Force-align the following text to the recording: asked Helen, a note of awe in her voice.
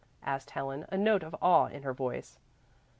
asked 0.23 0.49
Helen, 0.49 0.83
a 0.89 0.97
note 0.97 1.21
of 1.21 1.35
awe 1.43 1.67
in 1.67 1.83
her 1.83 1.93
voice. 1.93 2.39